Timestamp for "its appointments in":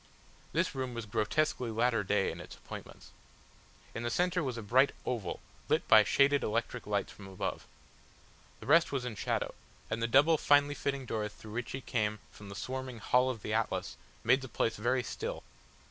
2.41-4.01